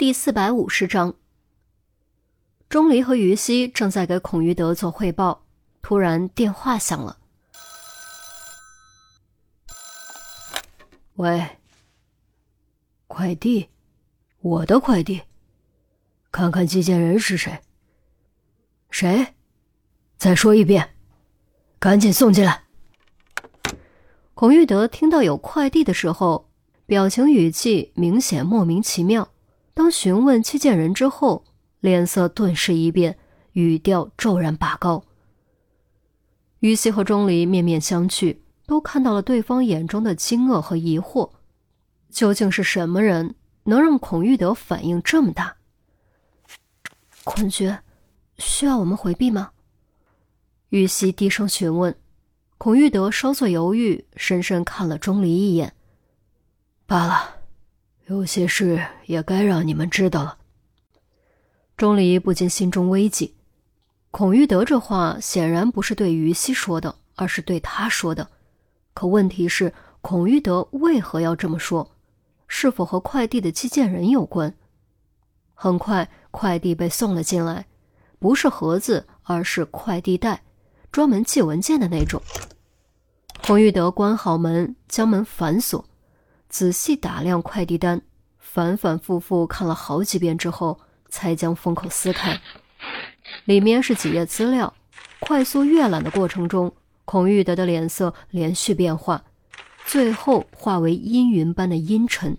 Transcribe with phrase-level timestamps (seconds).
[0.00, 1.14] 第四百五十章，
[2.70, 5.44] 钟离和于西正在给孔玉德做汇报，
[5.82, 7.18] 突然电话响了。
[11.16, 11.58] 喂，
[13.08, 13.68] 快递，
[14.40, 15.20] 我的快递，
[16.32, 17.60] 看看寄件人是谁？
[18.90, 19.34] 谁？
[20.16, 20.94] 再说一遍，
[21.78, 22.64] 赶紧送进来。
[24.32, 26.48] 孔玉德听到有快递的时候，
[26.86, 29.30] 表情语气明显莫名其妙。
[29.80, 31.42] 当询问寄件人之后，
[31.80, 33.16] 脸色顿时一变，
[33.52, 35.02] 语调骤然拔高。
[36.58, 41.30] 于西和钟离面面相觑，都看到了对方眼中的惊愕和疑惑。
[42.10, 45.56] 究竟是什么人能让孔玉德反应这么大？
[47.24, 47.80] 孔爵，
[48.36, 49.52] 需要我们回避吗？
[50.68, 51.96] 玉溪低声询问。
[52.58, 55.72] 孔玉德稍作犹豫，深深看了钟离一眼。
[56.86, 57.39] 罢了。
[58.10, 60.36] 有些事也该让你们知道了。
[61.76, 63.36] 钟离不禁心中危急，
[64.10, 68.28] 孔玉德这话显然不是对于西说的，而是对他说的。
[68.94, 71.88] 可问题是，孔玉德为何要这么说？
[72.48, 74.52] 是否和快递的寄件人有关？
[75.54, 77.66] 很快，快递被送了进来，
[78.18, 80.42] 不是盒子，而是快递袋，
[80.90, 82.20] 专门寄文件的那种。
[83.40, 85.84] 孔玉德关好门，将门反锁。
[86.50, 88.02] 仔细打量快递单，
[88.38, 92.40] 反反复复看了好几遍之后，才将封口撕开。
[93.44, 94.74] 里面是几页资料。
[95.20, 99.22] 快速阅览的过程中，孔玉德的脸色连续变化，
[99.86, 102.36] 最后化为阴云般的阴沉，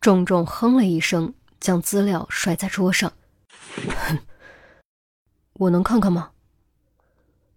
[0.00, 3.12] 重重哼了一声，将资料摔在桌上。
[5.54, 6.30] 我能看看吗？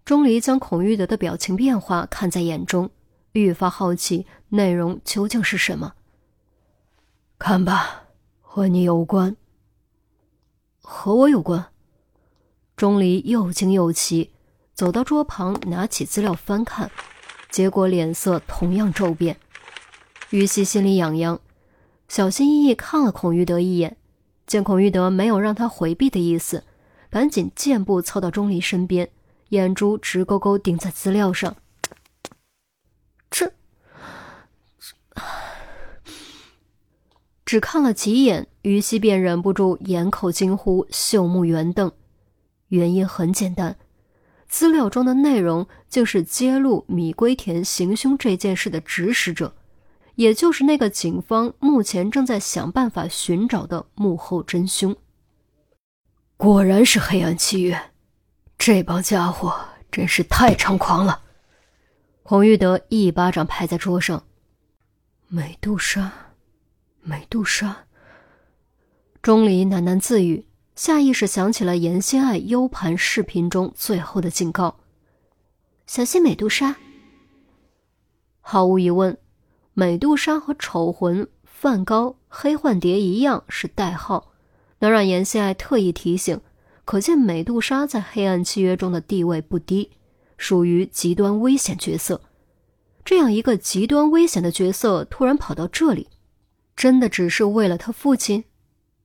[0.04, 2.90] 钟离将孔玉德的表情变化看在眼中。
[3.34, 4.26] 愈发好奇
[4.56, 5.94] 内容究竟是什么。
[7.38, 8.06] 看吧，
[8.42, 9.36] 和你有关。
[10.82, 11.68] 和我有关。
[12.76, 14.32] 钟离又惊又奇，
[14.74, 16.92] 走到桌旁，拿起资料翻看，
[17.50, 19.38] 结果脸色同样骤变。
[20.32, 21.40] 于西心里痒痒，
[22.08, 23.96] 小心翼翼看了孔玉德一眼，
[24.46, 26.64] 见孔玉德没有让他回避的意思，
[27.10, 29.10] 赶紧箭步凑到钟离身边，
[29.50, 31.56] 眼珠直勾勾盯在资料上。
[37.46, 41.92] 只看了几眼，于西便忍不住掩口惊呼，秀目圆瞪。
[42.70, 43.78] 原因很简单，
[44.48, 49.54] 资料中的内容竟是揭露米龟田行凶这件事的指使者，
[50.16, 54.96] 也就是那个警方目前正在想办法寻找的幕后真凶。
[56.38, 57.80] 果然是黑暗契约，
[58.58, 59.56] 这帮家伙
[59.92, 61.22] 真是太猖狂了！
[62.24, 64.24] 孔玉德一巴掌拍在桌上，
[65.28, 66.12] 美杜莎。
[67.08, 67.86] 美杜莎，
[69.22, 74.80] 钟离喃喃自语，下意识想起了严心爱 U 盘视频中最后的警告
[75.86, 76.78] ：“小心美杜莎。”
[78.42, 79.16] 毫无疑问，
[79.76, 84.32] 美杜莎和丑魂、梵高、黑幻蝶一样是代号，
[84.80, 86.42] 能让严心爱特意提醒，
[86.86, 89.92] 可见美杜莎在黑暗契约中的地位不低，
[90.40, 92.22] 属于极端危险角色。
[93.04, 96.10] 这样一个极端危险的角色突然跑到这里。
[96.76, 98.44] 真的只是为了他父亲？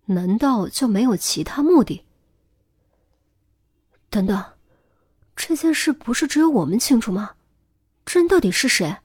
[0.06, 2.04] 难道就没有其他目的？
[4.08, 4.44] 等等，
[5.36, 7.36] 这件事不是只有我们清楚吗？
[8.04, 8.96] 这人到底是谁？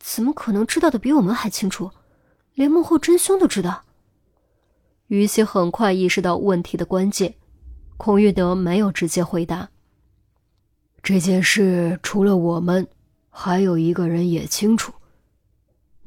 [0.00, 1.92] 怎么可能知道的比我们还清楚？
[2.54, 3.84] 连幕后真凶都知道？
[5.06, 7.34] 于西很快意识到问题的关键。
[7.96, 9.70] 孔玉德没有直接回答。
[11.02, 12.88] 这件事除了我们，
[13.30, 14.92] 还有一个人也清楚。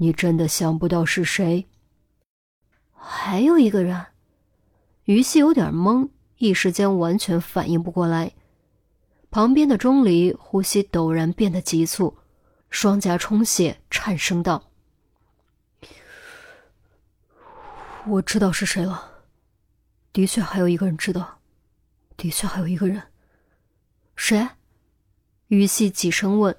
[0.01, 1.67] 你真的想不到是谁？
[2.93, 4.05] 还有一个人，
[5.03, 8.31] 于西有点懵，一时间完全反应不过来。
[9.29, 12.17] 旁边的钟离呼吸陡然变得急促，
[12.69, 14.71] 双颊充血，颤声道
[18.07, 19.25] ：“我知道是谁了，
[20.13, 21.39] 的确还有一个人知道，
[22.15, 23.03] 的确还有一个人。
[24.15, 24.47] 谁？”
[25.49, 26.55] 于西几声问。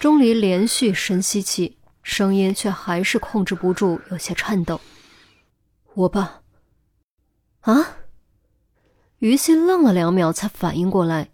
[0.00, 4.80] 钟离连续深吸气，声音却还是控制不住，有些颤抖。
[5.94, 6.42] 我爸。
[7.60, 7.96] 啊！
[9.18, 11.30] 于西愣了两秒，才反应过来，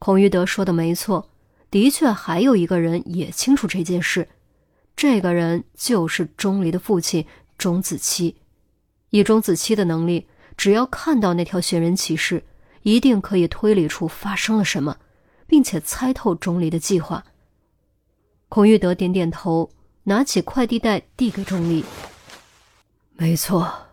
[0.00, 1.30] 孔玉德说的没错，
[1.70, 4.28] 的确还有一个人也清楚这件事，
[4.96, 7.24] 这个人就是钟离的父亲
[7.56, 8.38] 钟子期。
[9.10, 10.26] 以钟子期的能力，
[10.56, 12.42] 只要看到那条寻人启事，
[12.82, 14.96] 一定可以推理出发生了什么，
[15.46, 17.24] 并且猜透钟离的计划。
[18.48, 19.70] 孔玉德点点头，
[20.04, 21.84] 拿起快递袋递给钟离。
[23.14, 23.86] 没错，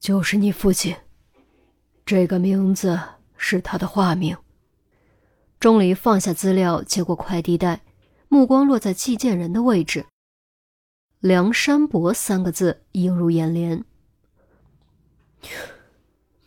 [0.00, 0.96] 就是你父亲。
[2.06, 2.98] 这个名字
[3.36, 4.36] 是他的化名。
[5.60, 7.82] 钟离放下资料，接过快递袋，
[8.28, 10.06] 目光落在寄件人的位置。
[11.20, 13.84] 梁山伯三个字映入眼帘。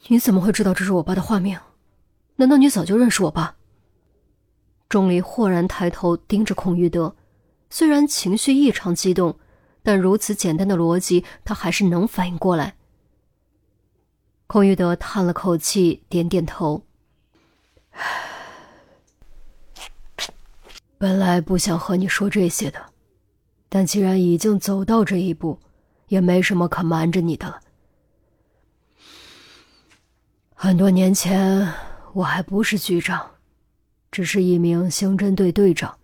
[0.08, 1.60] 你怎么会知道这是我爸的化名？
[2.36, 3.56] 难道你早就认识我爸？
[4.90, 7.16] 钟离豁然抬头盯着孔玉德，
[7.78, 9.38] 虽然情绪异常激动，
[9.84, 12.78] 但如此简单的逻辑，他还是能反应过来。
[14.48, 16.86] 孔玉德叹了口气，点点头。
[20.98, 22.80] 本来不想和你说这些的，
[23.68, 25.60] 但既然已经走到这一步，
[26.08, 27.60] 也没什么可瞒着你的了。
[30.54, 31.74] 很多年前，
[32.14, 33.32] 我还不是局长，
[34.12, 36.00] 只是一名刑侦队队长，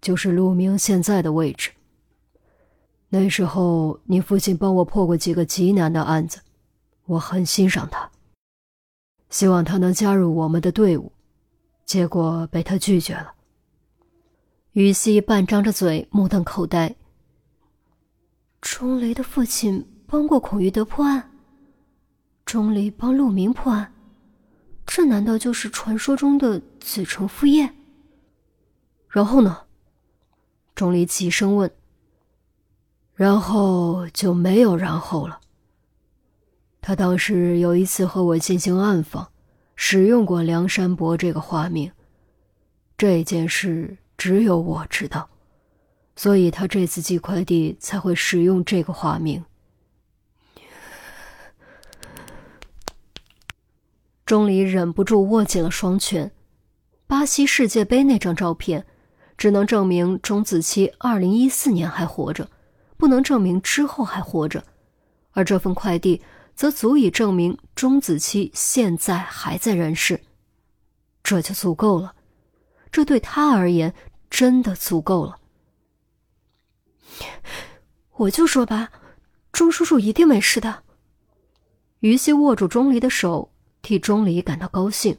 [0.00, 1.70] 就是陆明现在的位置。
[3.08, 6.40] 那时候，你父亲帮我破过几个极难的案子。
[7.06, 8.10] 我很欣赏他，
[9.30, 11.10] 希望他能加入我们的队伍，
[11.86, 13.32] 结果被他拒绝了。
[14.72, 16.94] 于西半张着嘴，目瞪口呆。
[18.60, 21.30] 钟离的父亲帮过孔玉德破案，
[22.44, 23.94] 钟离帮陆明破案，
[24.84, 27.72] 这难道就是传说中的子承父业？
[29.08, 29.64] 然后呢？
[30.78, 31.68] 钟离急声问。
[33.14, 35.40] 然后就没有然后了。
[36.80, 39.32] 他当时有一次和我进行暗访，
[39.74, 41.90] 使用过梁山伯这个化名。
[42.96, 45.28] 这件事只有我知道，
[46.14, 49.44] 所以他这次寄快递才会使用这个化名。
[54.24, 56.30] 钟离忍不住握紧了双拳。
[57.08, 58.86] 巴西世界杯那张照片，
[59.38, 62.50] 只能证明钟子期二零一四年还活着，
[62.98, 64.62] 不能证明之后还活着，
[65.30, 66.20] 而这份快递。
[66.54, 70.20] 则足以证明钟子期现在还在人世，
[71.22, 72.16] 这就足够了。
[72.90, 73.94] 这对他而言
[74.28, 75.38] 真的足够了。
[78.16, 78.90] 我就说吧，
[79.52, 80.82] 钟叔叔一定没事的。
[82.00, 85.16] 于西握住钟离的手，替钟离感到高兴。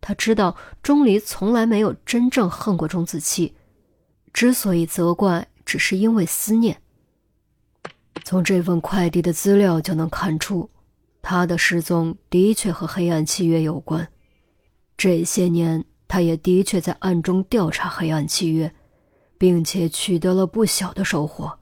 [0.00, 3.54] 他知道钟离从来没有真正恨过钟子期，
[4.32, 6.80] 之所以责怪，只是因为思念。
[8.24, 10.70] 从这份快递的资料就能看出，
[11.22, 14.08] 他的失踪的确和黑暗契约有关。
[14.96, 18.74] 这些年，他也的确在暗中调查黑暗契约，
[19.38, 21.58] 并且取得了不小的收获。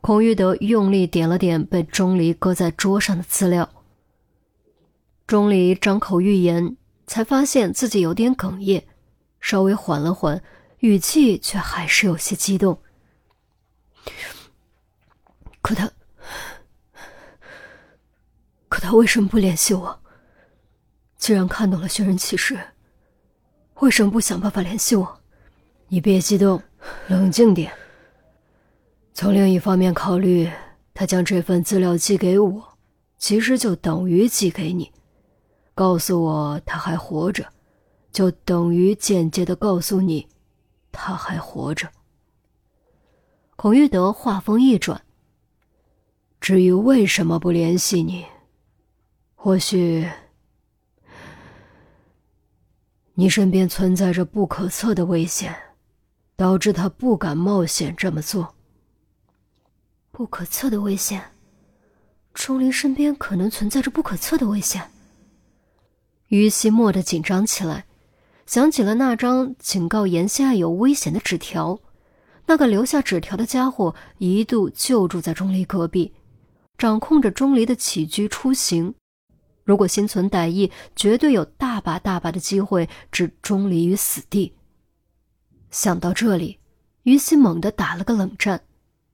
[0.00, 3.68] 孔玉德用力点了点被钟离搁在桌上的资料。
[5.26, 6.76] 钟离张口欲言，
[7.10, 8.84] 才发现自己有点哽咽，
[9.40, 10.40] 稍微缓了缓，
[10.78, 12.80] 语气却还是有些激动。
[15.60, 15.90] 可他，
[18.68, 20.00] 可他为什么不联系我？
[21.16, 22.56] 既然看到了寻人启事，
[23.80, 25.20] 为什么不想办法联系我？
[25.88, 26.62] 你别激动，
[27.08, 27.72] 冷静点。
[29.12, 30.48] 从另一方面考虑，
[30.94, 32.78] 他将这份资料寄给我，
[33.18, 34.92] 其实就等于寄给你，
[35.80, 37.50] 告诉我他还活着，
[38.12, 40.28] 就等于间接的告诉你，
[40.92, 41.88] 他还活着。
[43.56, 45.00] 孔玉德话锋一转。
[46.38, 48.26] 至于为什么不联系你，
[49.34, 50.06] 或许
[53.14, 55.56] 你身边存在着不可测的危险，
[56.36, 58.54] 导致他不敢冒险这么做。
[60.10, 61.32] 不可测的危险，
[62.34, 64.86] 钟离身边可能存在着不可测的危险。
[66.30, 67.86] 于西蓦地紧张起来，
[68.46, 71.80] 想起了那张警告严希爱有危险的纸条，
[72.46, 76.12] 那个留下纸条的家伙一度就住在钟离隔壁。
[76.78, 78.94] 掌控着钟离的起居出行，
[79.64, 84.54] 如果心存歹意，绝对有大把大把的机会置钟离于死地。
[85.72, 86.58] 想到这里，
[87.02, 88.62] 于西猛地打了个冷战，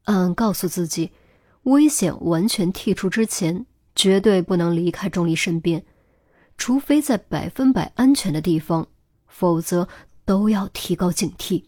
[0.05, 1.11] 暗暗告诉自己：
[1.63, 5.83] 危险完全剔除之前，绝对不能离开钟离身边，
[6.59, 8.87] 除非在百分百安全的地方，
[9.27, 9.89] 否则
[10.25, 11.65] 都要提高警惕。